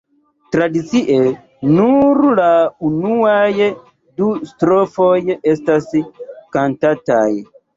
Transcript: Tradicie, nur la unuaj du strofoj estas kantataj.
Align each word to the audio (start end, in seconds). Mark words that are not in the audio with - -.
Tradicie, 0.53 1.17
nur 1.79 2.21
la 2.39 2.47
unuaj 2.89 3.67
du 4.23 4.31
strofoj 4.53 5.13
estas 5.53 5.89
kantataj. 6.57 7.25